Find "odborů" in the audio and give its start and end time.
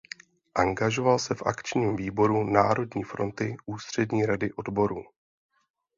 4.53-5.03